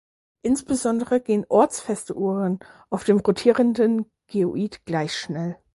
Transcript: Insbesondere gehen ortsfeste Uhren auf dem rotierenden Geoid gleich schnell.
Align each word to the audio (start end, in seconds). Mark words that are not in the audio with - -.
Insbesondere 0.41 1.19
gehen 1.21 1.45
ortsfeste 1.47 2.17
Uhren 2.17 2.57
auf 2.89 3.03
dem 3.03 3.19
rotierenden 3.19 4.09
Geoid 4.25 4.83
gleich 4.85 5.15
schnell. 5.15 5.57